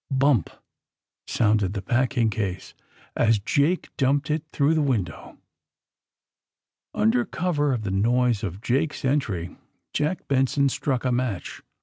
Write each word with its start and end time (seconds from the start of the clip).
Bump! 0.09 0.49
sounded 1.27 1.73
the 1.73 1.81
packing 1.83 2.31
case, 2.31 2.73
as 3.15 3.37
Jake 3.37 3.95
dumped 3.97 4.31
it 4.31 4.41
in 4.41 4.47
through 4.51 4.73
the 4.73 4.81
window. 4.81 5.37
Under 6.95 7.23
cover 7.23 7.71
of 7.71 7.83
the 7.83 7.91
noise 7.91 8.41
of 8.43 8.61
Jake's 8.61 9.05
entry 9.05 9.57
Jack 9.93 10.27
Benson 10.27 10.69
struck 10.69 11.05
a 11.05 11.11
match. 11.11 11.61